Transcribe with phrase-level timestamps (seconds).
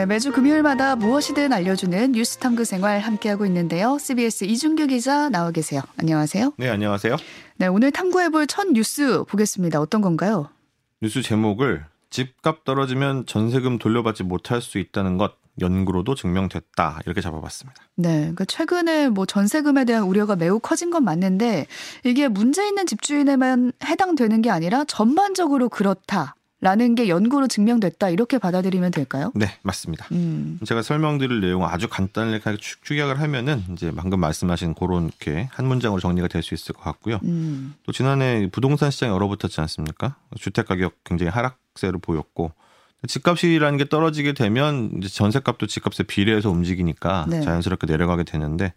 [0.00, 3.98] 네, 매주 금요일마다 무엇이든 알려주는 뉴스 탐구 생활 함께하고 있는데요.
[3.98, 5.82] CBS 이준규 기자 나와 계세요.
[5.98, 6.54] 안녕하세요.
[6.56, 7.18] 네, 안녕하세요.
[7.58, 9.78] 네, 오늘 탐구해볼 첫 뉴스 보겠습니다.
[9.78, 10.48] 어떤 건가요?
[11.02, 17.82] 뉴스 제목을 집값 떨어지면 전세금 돌려받지 못할 수 있다는 것 연구로도 증명됐다 이렇게 잡아봤습니다.
[17.96, 21.66] 네, 그러니까 최근에 뭐 전세금에 대한 우려가 매우 커진 건 맞는데
[22.04, 26.36] 이게 문제 있는 집주인에만 해당되는 게 아니라 전반적으로 그렇다.
[26.62, 29.32] 라는 게 연구로 증명됐다 이렇게 받아들이면 될까요?
[29.34, 30.06] 네, 맞습니다.
[30.12, 30.58] 음.
[30.66, 36.42] 제가 설명드릴 내용 아주 간단하게 축약을 하면은 이제 방금 말씀하신 그렇게 한 문장으로 정리가 될
[36.42, 37.18] 수 있을 것 같고요.
[37.24, 37.74] 음.
[37.84, 40.16] 또 지난해 부동산 시장이 얼어붙었지 않습니까?
[40.38, 42.52] 주택 가격 굉장히 하락세를 보였고
[43.08, 47.40] 집값이라는 게 떨어지게 되면 이제 전세값도 집값에 비례해서 움직이니까 네.
[47.40, 48.74] 자연스럽게 내려가게 되는데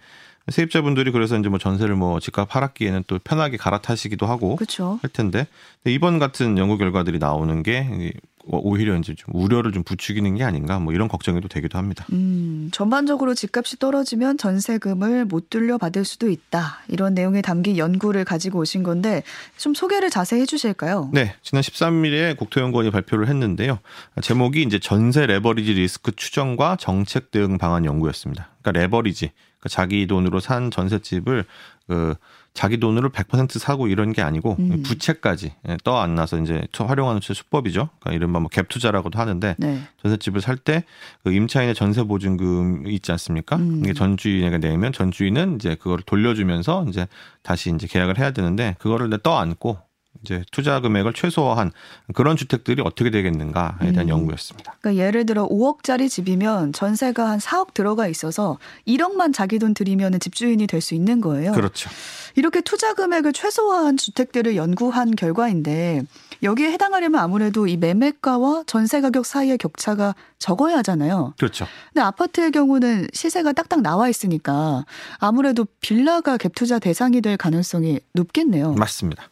[0.51, 4.99] 세입자분들이 그래서 이제 뭐 전세를 뭐 집값 하락기에는 또 편하게 갈아타시기도 하고 그렇죠.
[5.01, 5.47] 할 텐데
[5.85, 8.13] 이번 같은 연구 결과들이 나오는 게
[8.45, 12.05] 오히려 이제 좀 우려를 좀 부추기는 게 아닌가 뭐 이런 걱정이 또 되기도 합니다.
[12.11, 16.79] 음, 전반적으로 집값이 떨어지면 전세금을 못 돌려받을 수도 있다.
[16.89, 19.23] 이런 내용이 담긴 연구를 가지고 오신 건데
[19.57, 21.09] 좀 소개를 자세히 해 주실까요?
[21.13, 23.79] 네, 지난 13일에 국토연구원이 발표를 했는데요.
[24.21, 28.49] 제목이 이제 전세 레버리지 리스크 추정과 정책 대응 방안 연구였습니다.
[28.61, 29.31] 그러니까 레버리지,
[29.63, 31.45] 그러니까 자기 돈으로 산 전셋집을
[31.87, 32.15] 그
[32.53, 34.83] 자기 돈으로 100% 사고 이런 게 아니고 음.
[34.83, 37.89] 부채까지 예, 떠안 나서 이제 활용하는 수법이죠.
[37.99, 39.81] 그러니까 이른바 뭐 갭 투자라고도 하는데 네.
[40.03, 40.83] 전셋집을 살 때
[41.23, 43.55] 그 임차인의 전세 보증금이 있지 않습니까?
[43.55, 43.81] 음.
[43.83, 47.07] 이게 전주인에게 내면 전주인은 이제 그거를 돌려주면서 이제
[47.41, 49.79] 다시 이제 계약을 해야 되는데 그거를 떠 안고
[50.23, 51.71] 이제 투자 금액을 최소화한
[52.13, 54.09] 그런 주택들이 어떻게 되겠는가에 대한 음.
[54.09, 54.75] 연구였습니다.
[54.79, 58.57] 그러니까 예를 들어 5억짜리 집이면 전세가 한 4억 들어가 있어서
[58.87, 61.53] 1억만 자기 돈 들이면 집주인이 될 수 있는 거예요.
[61.53, 61.89] 그렇죠.
[62.35, 66.01] 이렇게 투자 금액을 최소화한 주택들을 연구한 결과인데
[66.41, 71.33] 여기에 해당하려면 아무래도 이 매매가와 전세 가격 사이의 격차가 적어야 하잖아요.
[71.37, 71.65] 그렇죠.
[71.93, 74.83] 근데 아파트의 경우는 시세가 딱딱 나와 있으니까
[75.19, 78.73] 아무래도 빌라가 갭 투자 대상이 될 가능성이 높겠네요.
[78.73, 79.29] 맞습니다.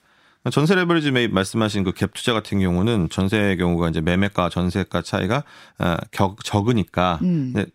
[0.49, 5.43] 전세 레버리지 매입 말씀하신 그 갭 투자 같은 경우는 전세의 경우가 이제 매매가 전세가 차이가
[5.77, 7.51] 아, 격, 적으니까 음.
[7.53, 7.65] 네,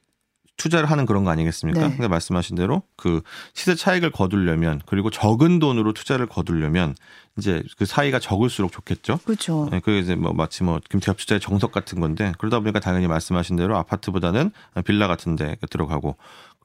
[0.57, 1.81] 투자를 하는 그런 거 아니겠습니까?
[1.81, 1.87] 네.
[1.87, 3.21] 그러니까 말씀하신 대로 그
[3.55, 6.95] 시세 차익을 거두려면 그리고 적은 돈으로 투자를 거두려면
[7.39, 9.19] 이제 그 사이가 적을수록 좋겠죠.
[9.25, 9.69] 그렇죠.
[9.71, 13.57] 네, 그게 이제 뭐 마치 뭐 김태엽 투자의 정석 같은 건데 그러다 보니까 당연히 말씀하신
[13.57, 14.51] 대로 아파트보다는
[14.87, 16.17] 빌라 같은데 들어가고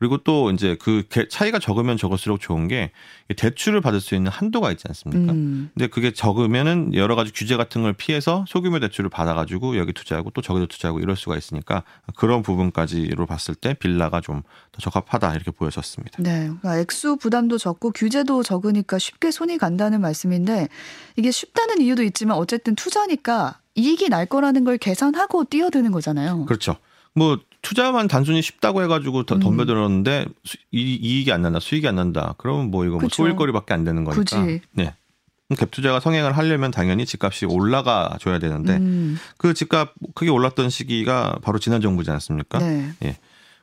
[0.01, 2.89] 그리고 또 이제 그 개- 차이가 적으면 적을수록 좋은 게
[3.37, 5.31] 대출을 받을 수 있는 한도가 있지 않습니까?
[5.31, 5.69] 음.
[5.75, 10.41] 근데 그게 적으면은 여러 가지 규제 같은 걸 피해서 소규모 대출을 받아가지고 여기 투자하고 또
[10.41, 11.83] 저기도 투자하고 이럴 수가 있으니까
[12.15, 14.41] 그런 부분까지로 봤을 때 빌라가 좀
[14.71, 16.17] 더 적합하다 이렇게 보여졌습니다.
[16.23, 16.45] 네.
[16.45, 20.67] 그러니까 액수 부담도 적고 규제도 적으니까 쉽게 손이 간다는 말씀인데
[21.17, 26.45] 이게 쉽다는 이유도 있지만 어쨌든 투자니까 이익이 날 거라는 걸 계산하고 뛰어드는 거잖아요.
[26.45, 26.77] 그렇죠.
[27.13, 29.39] 뭐 투자만 단순히 쉽다고 해가지고 더 음.
[29.39, 32.33] 덤벼들었는데 수- 이- 이익이 안 난다, 수익이 안 난다.
[32.37, 33.07] 그러면 뭐 이거 뭐.
[33.09, 34.23] 소일거리밖에 안 되는 거니까.
[34.23, 34.61] 굳이.
[34.71, 34.93] 네.
[35.51, 39.17] 갭 투자가 성행을 하려면 당연히 집값이 올라가 줘야 되는데 음.
[39.37, 42.59] 그 집값 크게 올랐던 시기가 바로 지난 정부지 않습니까?
[42.59, 43.17] 네.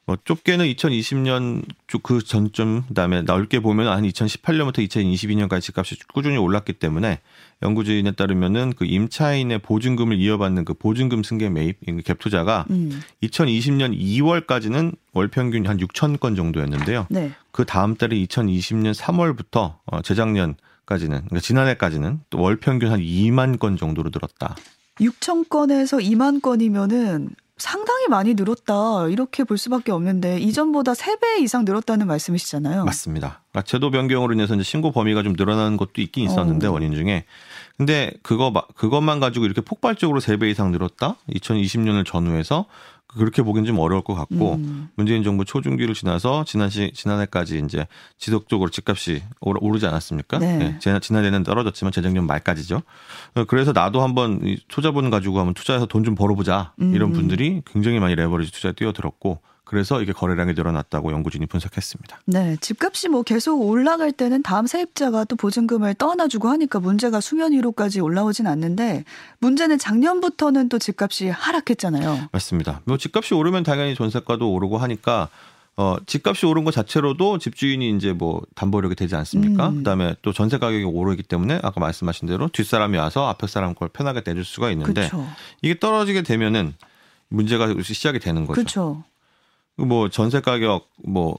[0.08, 1.62] 뭐 좁게는 2020년
[2.02, 7.20] 그 전점 그다음에 넓게 보면 한 2018년부터 2022년까지 집값이 꾸준히 올랐기 때문에
[7.60, 13.02] 연구진에 따르면은 그 임차인의 보증금을 이어받는 그 보증금 승계 매입 이갭 투자가 음.
[13.22, 17.06] 2020년 2월까지는 월 평균 한 6천 건 정도였는데요.
[17.10, 17.32] 네.
[17.50, 23.76] 그 다음 달에 2020년 3월부터 어 재작년까지는 그러니까 지난해까지는 또 월 평균 한 2만 건
[23.76, 24.56] 정도로 늘었다.
[25.00, 29.08] 6천 건에서 2만 건이면은 상당히 많이 늘었다.
[29.08, 32.84] 이렇게 볼 수밖에 없는데 이전보다 3배 이상 늘었다는 말씀이시잖아요.
[32.84, 33.42] 맞습니다.
[33.50, 36.72] 그러니까 제도 변경으로 인해서 이제 신고 범위가 좀 늘어나는 것도 있긴 있었는데 어.
[36.72, 37.24] 원인 중에
[37.76, 41.16] 근데 그거 마- 그것만 가지고 이렇게 폭발적으로 3배 이상 늘었다?
[41.30, 42.66] 2020년을 전후해서
[43.08, 44.88] 그렇게 보기는 좀 어려울 것 같고 음.
[44.94, 47.86] 문재인 정부 초중기를 지나서 지난 시 지난해까지 이제
[48.18, 50.38] 지속적으로 집값이 오르- 오르지 않았습니까?
[50.38, 50.76] 네.
[50.78, 52.82] 지난 지난해는 떨어졌지만 재작년 말까지죠.
[53.34, 57.12] 어, 그래서 나도 한번 이 투자분 가지고 한번 투자해서 돈 좀 벌어보자 이런 음.
[57.12, 62.20] 분들이 굉장히 많이 레버리지 투자에 뛰어들었고 그래서 이게 거래량이 늘어났다고 연구진이 분석했습니다.
[62.24, 68.00] 네, 집값이 뭐 계속 올라갈 때는 다음 세입자가 또 보증금을 떠안아주고 하니까 문제가 수면 위로까지
[68.00, 69.04] 올라오진 않는데
[69.40, 72.30] 문제는 작년부터는 또 집값이 하락했잖아요.
[72.32, 72.80] 맞습니다.
[72.84, 75.28] 뭐 집값이 오르면 당연히 전세가도 오르고 하니까
[75.76, 79.68] 어 집값이 오른 것 자체로도 집주인이 이제 뭐 담보력이 되지 않습니까?
[79.68, 79.76] 음.
[79.76, 84.22] 그다음에 또 전세 가격이 오르기 때문에 아까 말씀하신 대로 뒷사람이 와서 앞에 사람 걸 편하게
[84.24, 85.28] 내줄 수가 있는데 그렇죠.
[85.60, 86.72] 이게 떨어지게 되면은
[87.28, 88.54] 문제가 시작이 되는 거죠.
[88.54, 89.04] 그렇죠.
[89.78, 91.38] 뭐 전세 가격 뭐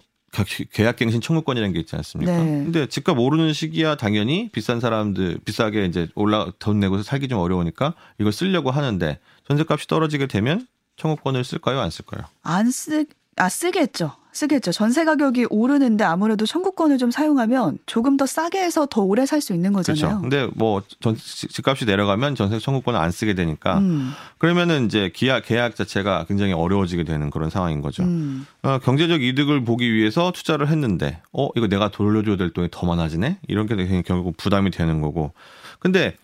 [0.71, 2.31] 계약갱신 청구권이라는 게 있지 않습니까?
[2.31, 2.63] 네.
[2.63, 7.95] 근데 집값 오르는 시기야 당연히 비싼 사람들 비싸게 이제 올라 돈 내고 살기 좀 어려우니까
[8.19, 11.79] 이걸 쓰려고 하는데 전세값이 떨어지게 되면 청구권을 쓸까요?
[11.79, 12.25] 안 쓸까요?
[12.43, 13.05] 안 쓰,
[13.37, 14.11] 아, 쓰겠죠.
[14.31, 14.71] 쓰겠죠.
[14.71, 19.53] 전세 가격이 오르는데 아무래도 청구권을 좀 사용하면 조금 더 싸게 해서 더 오래 살 수
[19.53, 20.01] 있는 거잖아요.
[20.01, 20.21] 그렇죠.
[20.21, 25.75] 근데 뭐 전, 집값이 내려가면 전세 청구권을 안 쓰게 되니까 음, 그러면은 이제 계약 계약
[25.75, 28.03] 자체가 굉장히 어려워지게 되는 그런 상황인 거죠.
[28.03, 28.45] 음.
[28.61, 33.39] 어, 경제적 이득을 보기 위해서 투자를 했는데 어 이거 내가 돌려줘야 될 돈이 더 많아지네
[33.47, 35.31] 이렇게 되면 결국 부담이 되는 거고.
[35.79, 36.15] 근데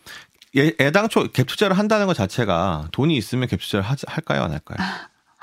[0.58, 4.78] 애, 애당초 갭 투자를 한다는 것 자체가 돈이 있으면 갭 투자를 하, 할까요 안 할까요?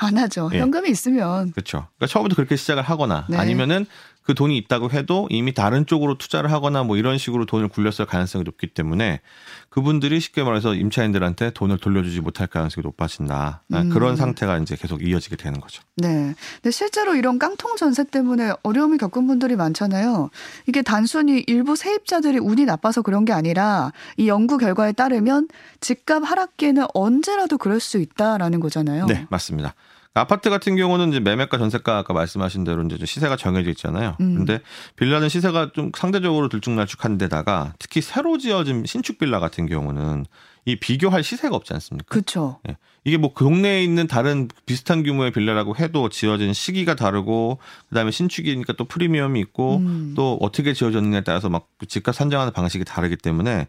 [0.04, 0.50] 안 하죠.
[0.52, 0.60] 예.
[0.60, 1.52] 현금이 있으면.
[1.52, 1.87] 그렇죠.
[1.96, 3.37] 그러니까 처음부터 그렇게 시작을 하거나 네.
[3.37, 3.87] 아니면은
[4.23, 8.45] 그 돈이 있다고 해도 이미 다른 쪽으로 투자를 하거나 뭐 이런 식으로 돈을 굴렸을 가능성이
[8.45, 9.21] 높기 때문에
[9.69, 13.63] 그분들이 쉽게 말해서 임차인들한테 돈을 돌려주지 못할 가능성이 높아진다.
[13.73, 13.91] 음.
[13.91, 15.83] 그런 상태가 이제 계속 이어지게 되는 거죠.
[15.97, 16.35] 네.
[16.57, 20.31] 근데 실제로 이런 깡통 전세 때문에 어려움을 겪은 분들이 많잖아요.
[20.69, 25.49] 이게 단순히 일부 세입자들이 운이 나빠서 그런 게 아니라 이 연구 결과에 따르면
[25.81, 29.07] 집값 하락기에는 언제라도 그럴 수 있다라는 거잖아요.
[29.07, 29.75] 네, 맞습니다.
[30.14, 34.17] 아파트 같은 경우는 이제 매매가 전세가 아까 말씀하신 대로 이제 시세가 정해져 있잖아요.
[34.20, 34.37] 음.
[34.37, 34.61] 근데
[34.97, 40.26] 빌라는 시세가 좀 상대적으로 들쭉날쭉한 데다가 특히 새로 지어진 신축 빌라 같은 경우는
[40.64, 42.06] 이 비교할 시세가 없지 않습니까?
[42.09, 42.61] 그렇죠.
[42.69, 42.76] 예.
[43.05, 48.75] 이게 뭐 그 동네에 있는 다른 비슷한 규모의 빌라라고 해도 지어진 시기가 다르고 그다음에 신축이니까
[48.75, 50.12] 또 프리미엄이 있고 음.
[50.14, 53.67] 또 어떻게 지어졌느냐에 따라서 막그 집값 산정하는 방식이 다르기 때문에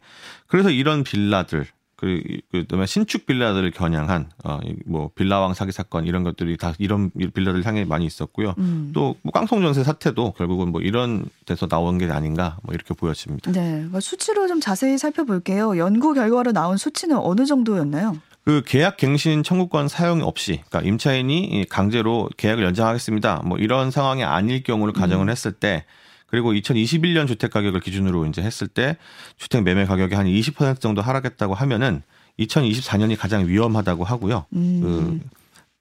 [0.47, 1.65] 그래서 이런 빌라들
[2.03, 2.21] 그
[2.51, 8.05] 그다음에 신축 빌라들을 겨냥한 어뭐 빌라왕 사기 사건 이런 것들이 다 이런 빌라들 향해 많이
[8.05, 8.55] 있었고요.
[8.57, 8.91] 음.
[8.93, 13.51] 또뭐 깡통 전세 사태도 결국은 뭐 이런 데서 나온 게 아닌가 뭐 이렇게 보여집니다.
[13.51, 13.85] 네.
[13.89, 15.77] 뭐 수치로 좀 자세히 살펴볼게요.
[15.77, 18.17] 연구 결과로 나온 수치는 어느 정도였나요?
[18.45, 23.43] 그 계약 갱신 청구권 사용 없이 그러니까 임차인이 강제로 계약을 연장하겠습니다.
[23.45, 25.85] 뭐 이런 상황이 아닐 경우를 가정을 했을 때
[26.33, 28.97] 그리고 2021년 주택 가격을 기준으로 이제 했을 때
[29.37, 32.01] 주택 매매 가격이 한 20% 정도 하락했다고 하면은
[32.39, 34.47] 2024년이 가장 위험하다고 하고요.
[34.55, 34.81] 음.
[34.81, 35.29] 그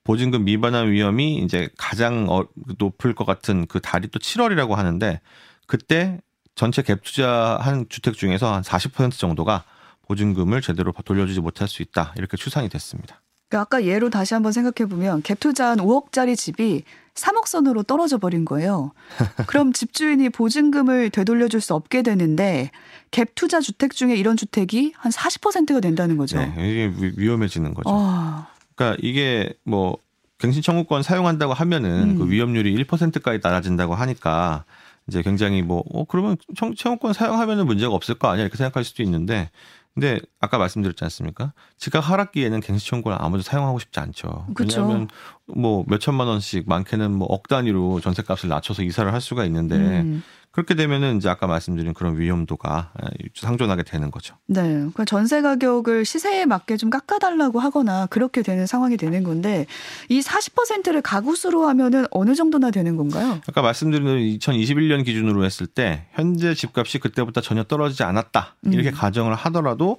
[0.04, 2.46] 보증금 미반환 위험이 이제 가장 어-
[2.76, 5.22] 높을 것 같은 그 달이 또 7월이라고 하는데
[5.66, 6.20] 그때
[6.54, 9.64] 전체 갭 투자한 주택 중에서 한 40% 정도가
[10.02, 13.22] 보증금을 제대로 돌려주지 못할 수 있다 이렇게 추산이 됐습니다.
[13.52, 16.84] 그 아까 예로 다시 한번 생각해 보면 갭 투자한 5억짜리 집이
[17.14, 18.93] 3억 선으로 떨어져 버린 거예요.
[19.46, 22.70] 그럼 집주인이 보증금을 되돌려 줄 수 없게 되는데
[23.10, 26.38] 갭 투자 주택 중에 이런 주택이 한 40%가 된다는 거죠.
[26.38, 27.90] 네, 이게 위- 위험해지는 거죠.
[27.93, 29.99] 아, 그러니까 이게 뭐
[30.38, 32.19] 갱신 청구권 사용한다고 하면은 음.
[32.20, 34.64] 그 위험률이 1%까지 낮아진다고 하니까
[35.08, 39.02] 이제 굉장히 뭐 어, 그러면 청, 청구권 사용하면은 문제가 없을 거 아니야 이렇게 생각할 수도
[39.02, 39.50] 있는데
[39.94, 41.53] 근데 아까 말씀드렸지 않습니까?
[41.77, 44.47] 집값 하락기에는 갱신 청구를 아무도 사용하고 싶지 않죠.
[44.55, 44.81] 그쵸.
[44.81, 45.09] 왜냐하면
[45.55, 50.23] 뭐 몇천만 원씩 많게는 뭐 억 단위로 전세값을 낮춰서 이사를 할 수가 있는데 음.
[50.52, 52.93] 그렇게 되면은 이제 아까 말씀드린 그런 위험도가
[53.34, 54.37] 상존하게 되는 거죠.
[54.46, 54.62] 네.
[54.62, 59.66] 그러니까 전세 가격을 시세에 맞게 좀 깎아달라고 하거나 그렇게 되는 상황이 되는 건데
[60.10, 63.40] 이 40%를 가구수로 하면은 어느 정도나 되는 건가요?
[63.49, 68.94] 아까 말씀드린 대로 2021년 기준으로 했을 때 현재 집값이 그때보다 전혀 떨어지지 않았다 이렇게 음.
[68.94, 69.99] 가정을 하더라도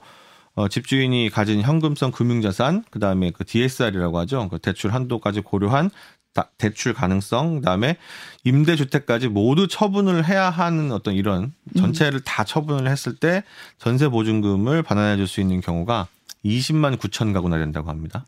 [0.56, 5.90] 어, 집주인이 가진 현금성 금융자산 그 다음에 그 DSR이라고 하죠 그 대출 한도까지 고려한
[6.34, 7.98] 다- 대출 가능성 그다음에
[8.44, 13.44] 임대주택까지 모두 처분을 해야 하는 어떤 이런 전체를 다 처분을 했을 때
[13.78, 16.08] 전세 보증금을 반환해 줄 수 있는 경우가
[16.46, 18.26] 20만 9천 가구나 된다고 합니다.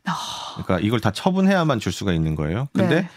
[0.54, 2.70] 그러니까 이걸 다 처분해야만 줄 수가 있는 거예요.
[2.74, 3.10] 근데 네.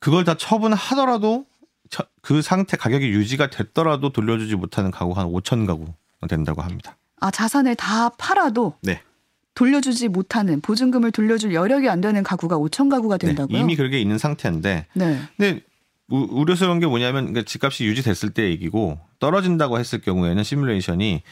[0.00, 1.44] 그걸 다 처분하더라도
[1.90, 5.92] 처- 그 상태 가격이 유지가 됐더라도 돌려주지 못하는 가구가 한 5천 가구
[6.28, 6.96] 된다고 합니다.
[7.20, 9.00] 아, 자산을 다 팔아도 네.
[9.54, 13.58] 돌려주지 못하는 보증금을 돌려줄 여력이 안 되는 가구가 5천 가구가 네, 된다고요?
[13.58, 15.20] 이미 그렇게 있는 상태인데 네.
[15.36, 15.60] 근데
[16.08, 21.22] 우- 우려스러운 게 뭐냐면 그러니까 집값이 유지됐을 때 얘기고 떨어진다고 했을 경우에는 시뮬레이션이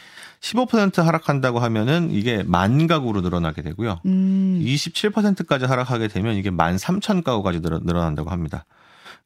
[0.41, 4.01] 15% 하락한다고 하면은 이게 만 가구로 늘어나게 되고요.
[4.05, 4.59] 음.
[4.65, 8.65] 27%까지 하락하게 되면 이게 13,000 가구까지 늘어, 늘어난다고 합니다.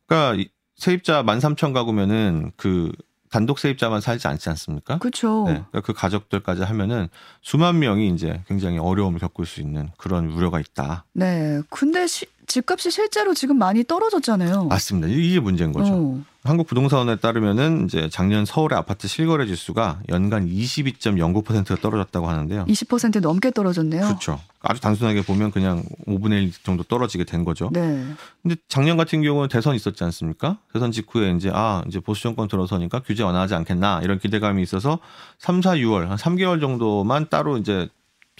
[0.07, 2.91] 그러니까 이 세입자 13,000 가구면은 그
[3.29, 4.97] 단독 세입자만 살지 않지 않습니까?
[4.97, 5.43] 그렇죠.
[5.47, 7.09] 네, 그러니까 그 가족들까지 하면은
[7.41, 11.05] 수만 명이 이제 굉장히 어려움을 겪을 수 있는 그런 우려가 있다.
[11.13, 11.61] 네.
[11.69, 14.65] 근데 시- 집값이 실제로 지금 많이 떨어졌잖아요.
[14.65, 15.07] 맞습니다.
[15.07, 15.93] 이게 문제인 거죠.
[15.93, 16.23] 어.
[16.43, 22.65] 한국 부동산원에 따르면은 이제 작년 서울의 아파트 실거래 지수가 연간 22.09%가 떨어졌다고 하는데요.
[22.65, 24.01] 20% 넘게 떨어졌네요.
[24.07, 24.39] 그렇죠.
[24.61, 27.69] 아주 단순하게 보면 그냥 5분의 1 정도 떨어지게 된 거죠.
[27.71, 28.03] 네.
[28.41, 30.57] 근데 작년 같은 경우는 대선 있었지 않습니까?
[30.73, 34.99] 대선 직후에 이제 아, 이제 보수 정권 들어서니까 규제 완화하지 않겠나 이런 기대감이 있어서
[35.37, 37.89] 3, 4, 6월 한 3개월 정도만 따로 이제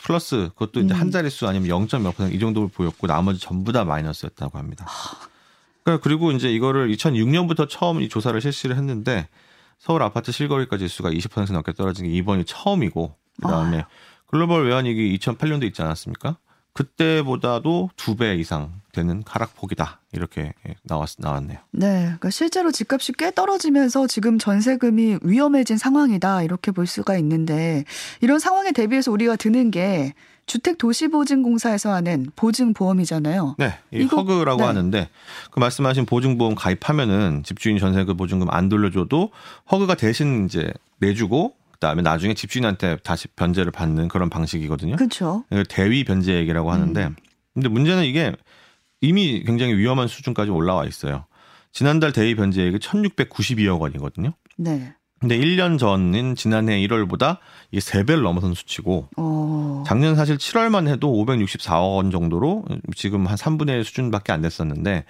[0.04, 1.00] 플러스 그것도 이제 음.
[1.00, 1.88] 한 자릿수 아니면 0.
[2.04, 4.88] 몇 퍼센트 이 정도를 보였고 나머지 전부 다 마이너스였다고 합니다.
[5.84, 9.28] 그러니까 그리고 이제 이거를 2006년부터 처음 이 조사를 실시를 했는데
[9.78, 13.86] 서울 아파트 실거래가 지수가 20% 넘게 떨어진 게 이번이 처음이고 그다음에
[14.28, 16.38] 글로벌 외환위기 2008년도 있지 않았습니까?
[16.80, 21.60] 그때보다도 두 배 이상 되는 하락폭이다 이렇게 나왔 나왔네요.
[21.72, 27.84] 네, 그러니까 실제로 집값이 꽤 떨어지면서 지금 전세금이 위험해진 상황이다 이렇게 볼 수가 있는데
[28.22, 30.14] 이런 상황에 대비해서 우리가 드는 게
[30.48, 33.56] 주택 도시보증공사에서 하는 보증보험이잖아요.
[33.60, 34.68] 네, 이 이거, 허그라고 네.
[34.68, 35.10] 하는데
[35.52, 39.30] 그 말씀하신 보증보험 가입하면은 집주인 전세금 보증금 안 돌려줘도
[39.72, 44.98] 허그가 대신 이제 내주고 그다음에 나중에 집주인한테 다시 변제를 받는 그런 방식이거든요.
[44.98, 45.46] 그렇죠.
[45.70, 47.16] 대위 변제 얘기라고 하는데 음.
[47.54, 48.34] 근데 문제는 이게
[49.02, 51.26] 이미 굉장히 위험한 수준까지 올라와 있어요.
[51.72, 54.34] 지난달 대위 변제액이 1,692억 원이거든요.
[54.58, 54.94] 네.
[55.20, 57.38] 근데 1년 전인 지난해 1월보다
[57.72, 59.84] 이게 3배를 넘어선 수치고 어.
[59.86, 65.06] 작년 사실 7월만 해도 564억 원 정도로 지금 한 3분의 1 수준밖에 안 됐었는데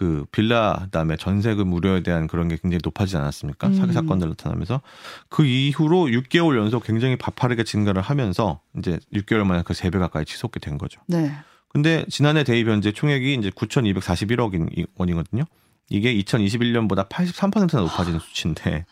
[0.00, 3.66] 그 빌라 그다음에 전세금 우려에 대한 그런 게 굉장히 높아지지 않았습니까?
[3.66, 3.74] 음.
[3.74, 4.80] 사기 사건들 나타나면서
[5.28, 10.58] 그 이후로 6개월 연속 굉장히 바파르게 증가를 하면서 이제 6개월 만에 그 3배 가까이 치솟게
[10.58, 11.02] 된 거죠.
[11.06, 11.30] 네.
[11.68, 15.44] 근데 지난해 대입 현재 총액이 이제 9,241억 원이거든요.
[15.90, 18.86] 이게 2021년보다 83%나 높아지는 수치인데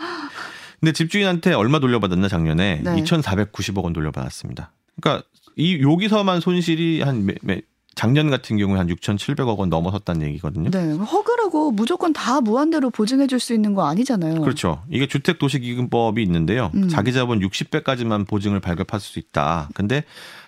[0.78, 2.96] 근데 집주인한테 얼마 돌려받았나 작년에 네.
[2.96, 4.72] 2,490억 원 돌려받았습니다.
[5.00, 7.62] 그러니까 이 여기서만 손실이 한 매, 매,
[7.98, 10.70] 작년 같은 경우에 한 6,700억 원 넘어섰다는 얘기거든요.
[10.70, 10.92] 네.
[10.92, 14.40] 허그라고 무조건 다 무한대로 보증해 줄 수 있는 거 아니잖아요.
[14.40, 14.84] 그렇죠.
[14.88, 16.70] 이게 주택 도시 기금법이 있는데요.
[16.76, 16.88] 음.
[16.88, 19.68] 자기 자본 60배까지만 보증을 발급할 수 있다.
[19.74, 20.04] 근데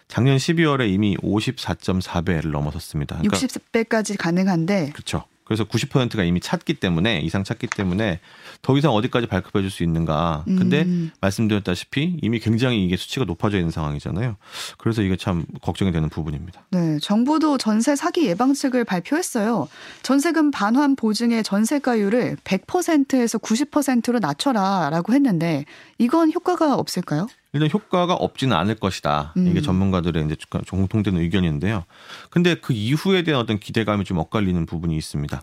[0.06, 3.16] 작년 12월에 이미 54.4배를 넘어섰습니다.
[3.16, 5.24] 그러니까 60배까지 가능한데 그렇죠.
[5.50, 8.20] 그래서 90%가 이미 찼기 때문에 이상 찼기 때문에
[8.62, 10.44] 더 이상 어디까지 발급해 줄 수 있는가.
[10.46, 11.10] 근데 음.
[11.20, 14.36] 말씀드렸다시피 이미 굉장히 이게 수치가 높아져 있는 상황이잖아요.
[14.78, 16.62] 그래서 이게 참 걱정이 되는 부분입니다.
[16.70, 19.68] 네, 정부도 전세 사기 예방책을 발표했어요.
[20.02, 25.64] 전세금 반환 보증의 전세가율을 100%에서 90%로 낮춰라라고 했는데
[25.98, 27.26] 이건 효과가 없을까요?
[27.52, 29.34] 일단 효과가 없지는 않을 것이다.
[29.36, 29.62] 이게 음.
[29.62, 30.36] 전문가들의 이제
[30.70, 31.84] 공통된 의견인데요.
[32.30, 35.42] 근데 그 이후에 대한 어떤 기대감이 좀 엇갈리는 부분이 있습니다.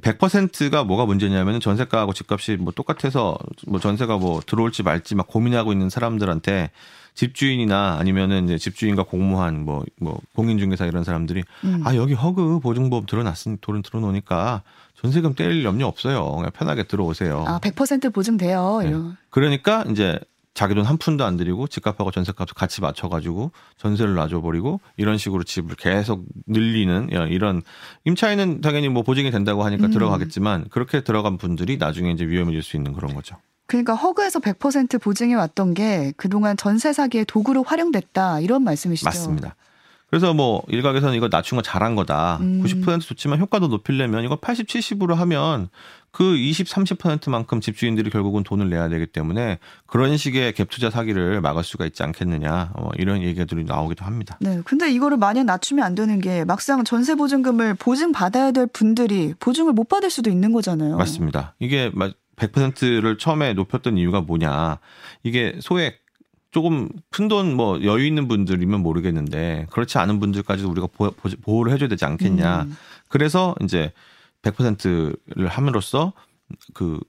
[0.00, 5.90] 100%가 뭐가 문제냐면 전세가하고 집값이 뭐 똑같아서 뭐 전세가 뭐 들어올지 말지 막 고민하고 있는
[5.90, 6.70] 사람들한테
[7.14, 11.82] 집주인이나 아니면은 이제 집주인과 공무원 뭐, 뭐 공인중개사 이런 사람들이 음.
[11.84, 14.62] 아, 여기 허그 보증보험 들어놨으니 돈을 들어놓으니까
[15.02, 16.30] 전세금 떼릴 염려 없어요.
[16.36, 17.44] 그냥 편하게 들어오세요.
[17.46, 18.80] 아, 100% 보증돼요.
[18.82, 18.92] 네.
[19.28, 20.18] 그러니까 이제
[20.54, 25.76] 자기 돈 한 푼도 안 들이고 집값하고 전세값을 같이 맞춰가지고 전세를 놔줘버리고 이런 식으로 집을
[25.76, 27.62] 계속 늘리는 이런
[28.04, 29.90] 임차인은 당연히 뭐 보증이 된다고 하니까 음.
[29.92, 33.36] 들어가겠지만 그렇게 들어간 분들이 나중에 이제 위험해질 수 있는 그런 거죠.
[33.66, 39.06] 그러니까 허그에서 100% 보증해 왔던 게 그동안 전세 사기의 도구로 활용됐다 이런 말씀이시죠.
[39.06, 39.56] 맞습니다.
[40.12, 42.36] 그래서 뭐 일각에서는 이거 낮춘 거 잘한 거다.
[42.42, 42.62] 음.
[42.62, 45.70] 90% 좋지만 효과도 높이려면 이거 80, 70으로 하면
[46.10, 51.64] 그 20, 30%만큼 집주인들이 결국은 돈을 내야 되기 때문에 그런 식의 갭 투자 사기를 막을
[51.64, 52.72] 수가 있지 않겠느냐.
[52.74, 54.36] 어, 이런 얘기들이 나오기도 합니다.
[54.38, 54.60] 네.
[54.66, 59.72] 근데 이거를 만약 낮추면 안 되는 게 막상 전세 보증금을 보증 받아야 될 분들이 보증을
[59.72, 60.98] 못 받을 수도 있는 거잖아요.
[60.98, 61.54] 맞습니다.
[61.58, 61.90] 이게
[62.36, 64.78] 100%를 처음에 높였던 이유가 뭐냐.
[65.22, 66.01] 이게 소액
[66.52, 70.86] 조금 큰 돈 뭐 여유 있는 분들이면 모르겠는데 그렇지 않은 분들까지 우리가
[71.42, 72.62] 보호, 를 해줘야 되지 않겠냐.
[72.62, 72.76] 음.
[73.08, 73.92] 그래서 이제
[74.42, 76.12] 100%를 함으로써
[76.74, 77.00] 그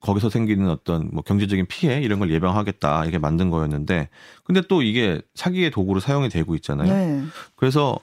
[0.00, 4.08] 거기서 생기는 어떤 뭐 경제적인 피해 이런 걸 예방하겠다 이게 만든 거였는데
[4.44, 6.92] 근데 또 이게 사기의 도구로 사용이 되고 있잖아요.
[6.92, 7.22] 네.
[7.56, 7.98] 그래서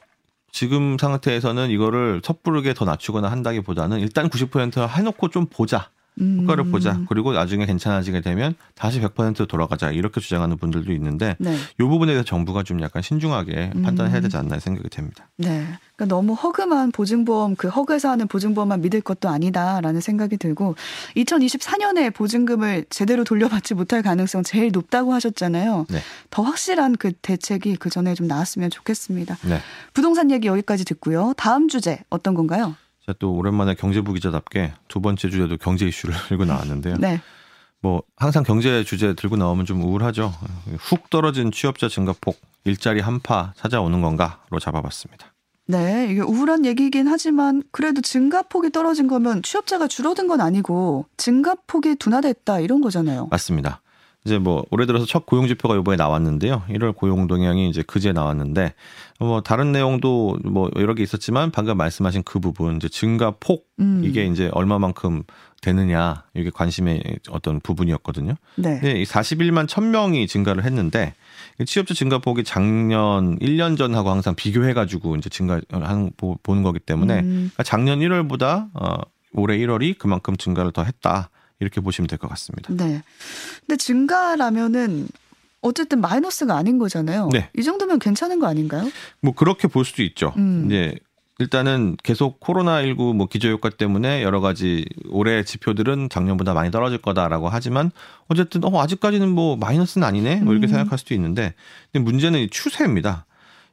[0.51, 5.89] 지금 상태에서는 이거를 섣부르게 더 낮추거나 한다기보다는 일단 90% 해놓고 좀 보자.
[6.20, 6.72] 효과를 음.
[6.72, 7.00] 보자.
[7.08, 9.92] 그리고 나중에 괜찮아지게 되면 다시 100% 돌아가자.
[9.92, 11.56] 이렇게 주장하는 분들도 있는데 네.
[11.56, 13.82] 이 부분에 대해서 정부가 좀 약간 신중하게 음.
[13.84, 15.28] 판단해야 되지 않나 생각이 됩니다.
[15.38, 15.66] 네.
[15.96, 20.76] 그러니까 너무 허그만 보증보험 그 허그에서 하는 보증보험만 믿을 것도 아니다라는 생각이 들고
[21.18, 25.88] 2024년에 보증금을 제대로 돌려받지 못할 가능성 제일 높다고 하셨잖아요.
[25.90, 26.00] 네.
[26.30, 29.38] 더 확실한 그 대책이 그 전에 좀 나왔으면 좋겠습니다.
[29.44, 29.60] 네.
[29.94, 31.34] 부동산 얘기 여기까지 듣고요.
[31.38, 32.76] 다음 주제 어떤 건가요?
[33.18, 36.98] 또 오랜만에 경제부 기자답게 두 번째 주제도 경제 이슈를 들고 나왔는데요.
[36.98, 37.22] 네.
[37.82, 40.34] 뭐 항상 경제 주제 들고 나오면 좀 우울하죠.
[40.78, 45.34] 훅 떨어진 취업자 증가폭, 일자리 한파 찾아오는 건가로 잡아봤습니다.
[45.66, 52.60] 네, 이게 우울한 얘기이긴 하지만 그래도 증가폭이 떨어진 거면 취업자가 줄어든 건 아니고 증가폭이 둔화됐다
[52.60, 53.28] 이런 거잖아요.
[53.30, 53.82] 맞습니다.
[54.29, 56.62] 이제 뭐 올해 들어서 첫 고용 지표가 이번에 나왔는데요.
[56.69, 58.75] 1월 고용 동향이 이제 그제 나왔는데
[59.19, 64.03] 뭐 다른 내용도 뭐 여러 개 있었지만 방금 말씀하신 그 부분 이제 증가 폭 음.
[64.05, 65.24] 이게 이제 얼마만큼
[65.63, 68.36] 되느냐 이게 관심의 어떤 부분이었거든요.
[68.55, 68.79] 네.
[68.81, 71.15] 네 41만 1000명이 증가를 했는데
[71.65, 76.12] 취업자 증가폭이 작년 1년 전하고 항상 비교해 가지고 이제 증가하는
[76.43, 77.50] 보는 거기 때문에 음.
[77.51, 79.01] 그러니까 작년 1월보다 어
[79.33, 81.31] 올해 1월이 그만큼 증가를 더 했다.
[81.60, 82.74] 이렇게 보시면 될 것 같습니다.
[82.74, 83.01] 네.
[83.66, 85.08] 근데 증가라면은
[85.62, 87.30] 어쨌든 마이너스가 아닌 거잖아요.
[87.34, 87.50] 네.
[87.58, 88.89] 이 정도면 괜찮은 거 아닌가요?
[89.22, 90.34] 뭐 그렇게 볼 수도 있죠.
[90.38, 90.63] 음.
[90.68, 90.96] 이제
[91.38, 97.92] 일단은 계속 코로나19 뭐 기저효과 때문에 여러 가지 올해 지표들은 작년보다 많이 떨어질 거다라고 하지만
[98.28, 100.70] 어쨌든 어 아직까지는 뭐 마이너스는 아니네 뭐 이렇게 음.
[100.70, 101.54] 생각할 수도 있는데
[101.92, 103.25] 근데 문제는 이 추세입니다.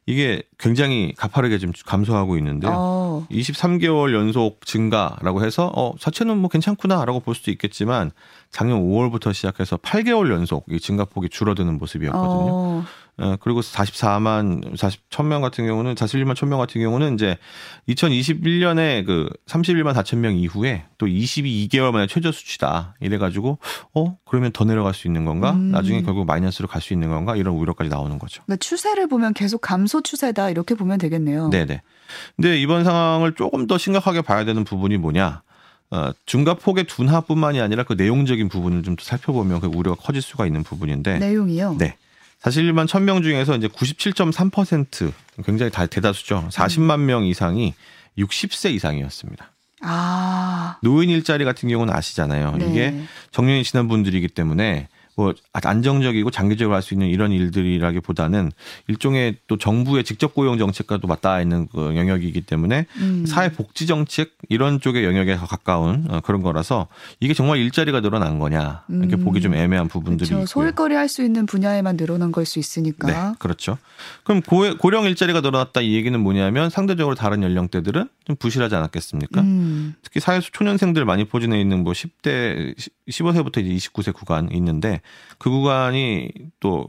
[0.07, 2.71] 이게 굉장히 가파르게 좀 감소하고 있는데요.
[2.73, 3.27] 어.
[3.29, 8.11] 23개월 연속 증가라고 해서 어 자체는 뭐 괜찮구나라고 볼 수도 있겠지만
[8.49, 12.49] 작년 5월부터 시작해서 8개월 연속 이 증가폭이 줄어드는 모습이었거든요.
[12.49, 12.85] 어.
[13.19, 17.37] 어, 그리고 44만 40 1000명 같은 경우는 41만 1000명 같은 경우는 이제
[17.89, 22.95] 2021년에 그 31만 4천 명 이후에 또 22개월 만에 최저 수치다.
[22.99, 23.57] 이래 가지고
[23.93, 25.51] 어, 그러면 더 내려갈 수 있는 건가?
[25.51, 25.71] 음.
[25.71, 27.35] 나중에 결국 마이너스로 갈 수 있는 건가?
[27.35, 28.43] 이런 우려까지 나오는 거죠.
[28.45, 31.49] 그러니까 추세를 보면 계속 감소 추세다 이렇게 보면 되겠네요.
[31.49, 31.81] 네, 네.
[32.35, 35.41] 근데 이번 상황을 조금 더 심각하게 봐야 되는 부분이 뭐냐?
[35.89, 41.17] 어, 중과폭의 둔화뿐만이 아니라 그 내용적인 부분을 좀 살펴보면 그 우려가 커질 수가 있는 부분인데
[41.19, 41.77] 내용이요.
[41.79, 41.95] 네.
[42.39, 45.11] 사실 1만 1000명 중에서 이제 97.3%
[45.43, 46.49] 굉장히 다 대다수죠.
[46.51, 47.73] 40만 명 이상이
[48.17, 49.51] 60세 이상이었습니다.
[49.81, 50.77] 아.
[50.81, 52.57] 노인 일자리 같은 경우는 아시잖아요.
[52.57, 52.69] 네.
[52.69, 53.01] 이게
[53.31, 58.51] 정년이 지난 분들이기 때문에 뭐 안정적이고 장기적으로 할 수 있는 이런 일들이라기보다는
[58.87, 63.25] 일종의 또 정부의 직접 고용 정책과도 맞닿아 있는 그 영역이기 때문에 음.
[63.25, 66.87] 사회 복지 정책 이런 쪽의 영역에 가까운 어, 그런 거라서
[67.19, 69.23] 이게 정말 일자리가 늘어난 거냐 이렇게 음.
[69.25, 70.45] 보기 좀 애매한 부분들이 그렇죠.
[70.45, 73.07] 소일거리 할 수 있는 분야에만 늘어난 걸 수 있으니까.
[73.07, 73.77] 네, 그렇죠.
[74.23, 79.41] 그럼 고, 고령 일자리가 늘어났다 이 얘기는 뭐냐면 상대적으로 다른 연령대들은 좀 부실하지 않았겠습니까?
[79.41, 79.95] 음.
[80.03, 82.75] 특히 사회수 초년생들 많이 포진해 있는 뭐 10대
[83.09, 85.01] 15세부터 이제 29세 구간 있는데
[85.37, 86.87] 그 구간이 또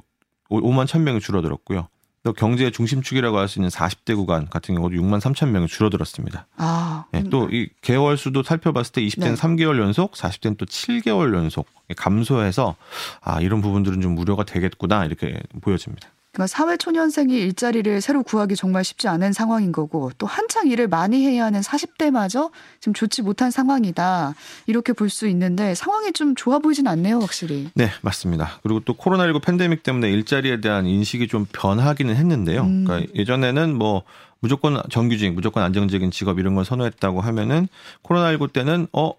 [0.50, 1.88] 5만 1천 명이 줄어들었고요.
[2.24, 6.46] 또 경제의 중심축이라고 할 수 있는 40대 구간 같은 경우도 6만 3천 명이 줄어들었습니다.
[6.56, 7.04] 아.
[7.14, 9.34] 예, 또이 개월 수도 살펴봤을 때 20대는 네.
[9.34, 12.76] 3개월 연속, 40대는 또 7개월 연속 감소해서
[13.20, 16.08] 아 이런 부분들은 좀 우려가 되겠구나 이렇게 보여집니다.
[16.38, 21.26] 그러니까 사회 초년생이 일자리를 새로 구하기 정말 쉽지 않은 상황인 거고 또 한창 일을 많이
[21.26, 24.34] 해야 하는 40대마저 지금 좋지 못한 상황이다.
[24.66, 27.70] 이렇게 볼 수 있는데 상황이 좀 좋아 보이진 않네요, 확실히.
[27.74, 28.60] 네, 맞습니다.
[28.62, 32.60] 그리고 또 코로나19 팬데믹 때문에 일자리에 대한 인식이 좀 변하기는 했는데요.
[32.60, 32.84] 음.
[32.84, 34.02] 그러니까 예전에는 뭐
[34.38, 37.68] 무조건 정규직, 무조건 안정적인 직업 이런 걸 선호했다고 하면은
[38.04, 39.12] 코로나19 때는 어,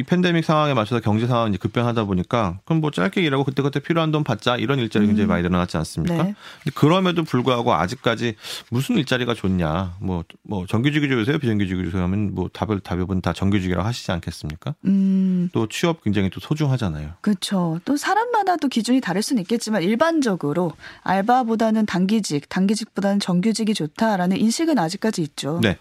[0.00, 4.24] 이 팬데믹 상황에 맞춰서 경제 상황이 급변하다 보니까 그럼 뭐 짧게 일하고 그때그때 필요한 돈
[4.24, 5.28] 받자 이런 일자리 굉장히 음.
[5.28, 6.22] 많이 늘어났지 않습니까?
[6.22, 6.34] 네.
[6.62, 8.36] 근데 그럼에도 불구하고 아직까지
[8.70, 14.10] 무슨 일자리가 좋냐 뭐뭐 정규직이 좋으세요 비정규직이 좋으세요 하면 뭐 답을 답변은 다 정규직이라고 하시지
[14.10, 14.74] 않겠습니까?
[14.86, 15.50] 음.
[15.52, 17.12] 또 취업 굉장히 또 소중하잖아요.
[17.20, 17.78] 그렇죠.
[17.84, 25.20] 또 사람마다 또 기준이 다를 수는 있겠지만 일반적으로 알바보다는 단기직, 단기직보다는 정규직이 좋다라는 인식은 아직까지
[25.20, 25.60] 있죠.
[25.62, 25.76] 네.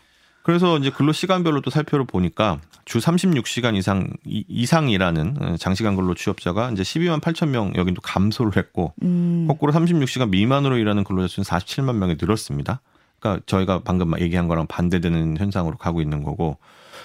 [0.49, 6.15] 그래서 이제 근로 시간별로 또 살펴를 보니까 주 36시간 이상 이- 이상이라는 어, 장시간 근로
[6.15, 9.45] 취업자가 이제 12만 8천 명 여긴 또 감소를 했고 음.
[9.47, 12.81] 거꾸로 36시간 미만으로 일하는 근로자 수는 47만 명이 늘었습니다.
[13.19, 16.57] 그러니까 저희가 방금 얘기한 거랑 반대되는 현상으로 가고 있는 거고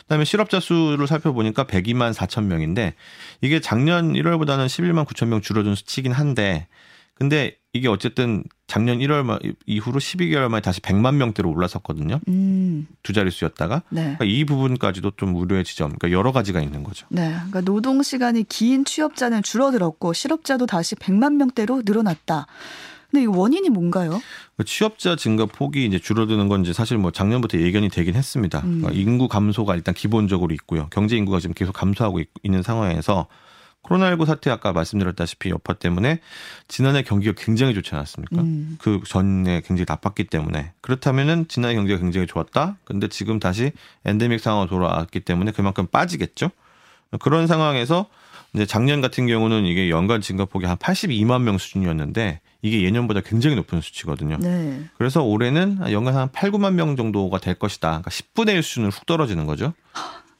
[0.04, 2.94] 그다음에 실업자 수를 살펴보니까 102만 4천 명인데
[3.42, 6.66] 이게 작년 1월보다는 11만 9천 명 줄어든 수치긴 한데
[7.14, 12.20] 근데 이게 어쨌든 작년 1월 말 이후로 12개월 만에 다시 100만 명대로 올라섰거든요.
[12.28, 12.86] 음.
[13.02, 14.00] 두 자릿수였다가 네.
[14.02, 17.06] 그러니까 이 부분까지도 좀 우려의 지점, 그러니까 여러 가지가 있는 거죠.
[17.10, 17.30] 네.
[17.32, 22.46] 그러니까 노동 시간이 긴 취업자는 줄어들었고 실업자도 다시 100만 명대로 늘어났다.
[23.10, 24.20] 근데 이 원인이 뭔가요?
[24.56, 28.60] 그 취업자 증가 폭이 이제 줄어드는 건 이제 사실 뭐 작년부터 예견이 되긴 했습니다.
[28.64, 28.80] 음.
[28.82, 30.88] 그러니까 인구 감소가 일단 기본적으로 있고요.
[30.90, 33.26] 경제 인구가 지금 계속 감소하고 있- 있는 상황에서
[33.84, 36.20] 코로나19 사태 아까 말씀드렸다시피 여파 때문에
[36.68, 38.40] 지난해 경기가 굉장히 좋지 않았습니까?
[38.40, 38.76] 음.
[38.80, 42.76] 그 전에 굉장히 나빴기 때문에 그렇다면은 지난해 경기가 굉장히 좋았다.
[42.84, 43.72] 근데 지금 다시
[44.04, 46.50] 엔데믹 상황으로 돌아왔기 때문에 그만큼 빠지겠죠.
[47.20, 48.06] 그런 상황에서
[48.54, 53.80] 이제 작년 같은 경우는 이게 연간 증가폭이 한 82만 명 수준이었는데 이게 예년보다 굉장히 높은
[53.80, 54.38] 수치거든요.
[54.40, 54.84] 네.
[54.96, 57.88] 그래서 올해는 연간 한 8, 9만 명 정도가 될 것이다.
[57.88, 59.74] 그러니까 10분의 1 수준으로 훅 떨어지는 거죠.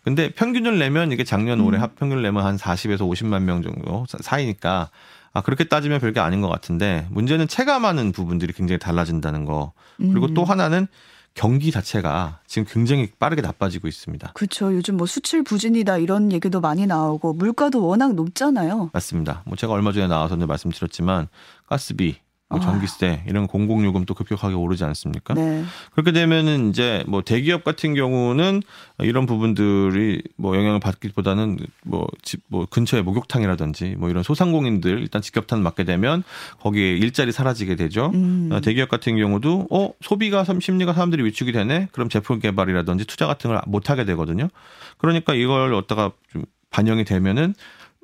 [0.05, 1.83] 근데 평균을 내면 이게 작년 올해 음.
[1.83, 4.91] 합평균을 내면 한 40에서 50만 명 정도 사- 사이니까
[5.33, 9.73] 아 그렇게 따지면 별게 아닌 것 같은데 문제는 체감하는 부분들이 굉장히 달라진다는 거.
[9.97, 10.35] 그리고 음.
[10.35, 10.87] 또 하나는
[11.35, 14.33] 경기 자체가 지금 굉장히 빠르게 나빠지고 있습니다.
[14.35, 14.73] 그렇죠.
[14.73, 18.91] 요즘 뭐 수출 부진이다 이런 얘기도 많이 나오고 물가도 워낙 높잖아요.
[18.93, 19.43] 맞습니다.
[19.47, 21.27] 뭐 제가 얼마 전에 나와서 말씀드렸지만
[21.67, 22.17] 가스비,
[22.51, 22.63] 뭐 아.
[22.63, 25.33] 전기세 이런 공공요금 또 급격하게 오르지 않습니까?
[25.35, 25.65] 네.
[25.93, 28.63] 그렇게 되면은 이제 뭐 대기업 같은 경우는
[28.99, 35.85] 이런 부분들이 뭐 영향을 받기보다는 뭐 집뭐 근처에 목욕탕이라든지 뭐 이런 소상공인들 일단 직격탄 맞게
[35.85, 36.23] 되면
[36.61, 38.11] 거기에 일자리 사라지게 되죠.
[38.15, 38.51] 음.
[38.53, 41.89] 어, 대기업 같은 경우도 어 소비가 삼- 심리가 사람들이 위축이 되네.
[41.93, 44.49] 그럼 제품 개발이라든지 투자 같은 걸 못 하게 되거든요.
[44.99, 47.55] 그러니까 이걸 어디다가 좀 반영이 되면은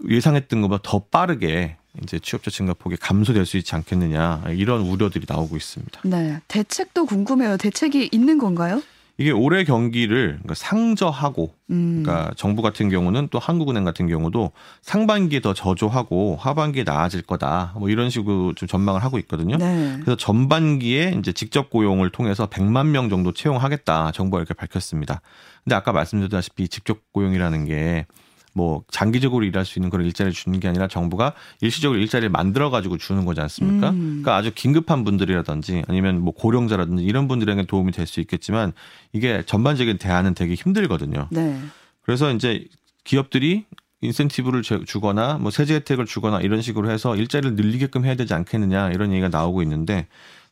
[0.09, 6.01] 예상했던 것보다 더 빠르게 이제 취업자 증가폭이 감소될 수 있지 않겠느냐 이런 우려들이 나오고 있습니다.
[6.05, 7.57] 네, 대책도 궁금해요.
[7.57, 8.83] 대책이 있는 건가요?
[9.21, 12.03] 이게 올해 경기를 그러니까 상저하고 음.
[12.03, 17.75] 그러니까 정부 같은 경우는 또 한국은행 같은 경우도 상반기에 더 저조하고 하반기에 나아질 거다.
[17.77, 19.59] 뭐 이런 식으로 좀 전망을 하고 있거든요.
[19.59, 19.93] 네.
[19.97, 24.13] 그래서 전반기에 이제 직접 고용을 통해서 100만 명 정도 채용하겠다.
[24.13, 25.21] 정부가 이렇게 밝혔습니다.
[25.65, 28.07] 근데 아까 말씀드렸다시피 직접 고용이라는 게
[28.53, 32.99] 뭐 장기적으로 일할 수 있는 그런 일자리를 주는 게 아니라 정부가 일시적으로 일자리를 만들어 가지고
[32.99, 33.91] 주는 거지 않습니까?
[33.91, 34.09] 음.
[34.23, 38.73] 그러니까 아주 긴급한 분들이라든지 아니면 뭐 고령자라든지 이런 분들에게 도움이 될 수 있겠지만
[39.13, 41.29] 이게 전반적인 대안은 되게 힘들거든요.
[41.31, 41.61] 네.
[42.03, 42.67] 그래서 이제
[43.05, 43.67] 기업들이
[44.03, 48.91] 인센티브를 제- 주거나 뭐 세제 혜택을 주거나 이런 식으로 해서 일자리를 늘리게끔 해야 되지 않겠느냐
[48.91, 50.07] 이런 얘기가 나오고 있는데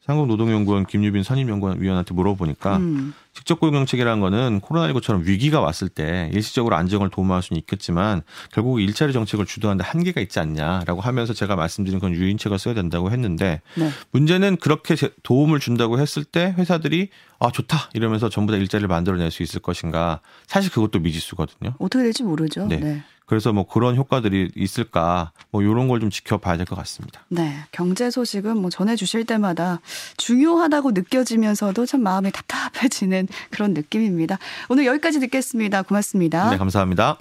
[0.06, 3.12] 한국노동연구원 김유빈 선임연구위원한테 물어보니까 음.
[3.34, 9.12] 직접 고용 정책이라는 거는 코로나19처럼 위기가 왔을 때 일시적으로 안정을 도모할 수는 있겠지만 결국 일자리
[9.12, 13.90] 정책을 주도하는데 한계가 있지 않냐라고 하면서 제가 말씀드린 건 유인책을 써야 된다고 했는데 네.
[14.12, 19.30] 문제는 그렇게 제- 도움을 준다고 했을 때 회사들이 아 좋다 이러면서 전부 다 일자리를 만들어낼
[19.30, 21.74] 수 있을 것인가 사실 그것도 미지수거든요.
[21.78, 22.66] 어떻게 될지 모르죠.
[22.66, 22.76] 네.
[22.78, 23.02] 네.
[23.28, 27.20] 그래서 뭐 그런 효과들이 있을까 뭐 이런 걸 좀 지켜봐야 될 것 같습니다.
[27.28, 29.80] 네, 경제 소식은 뭐 전해주실 때마다
[30.16, 34.38] 중요하다고 느껴지면서도 참 마음이 답답해지는 그런 느낌입니다.
[34.68, 35.82] 오늘 여기까지 듣겠습니다.
[35.82, 36.50] 고맙습니다.
[36.50, 37.18] 네 감사합니다.